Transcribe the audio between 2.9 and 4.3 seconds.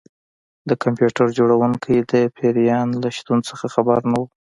له شتون څخه خبر نه و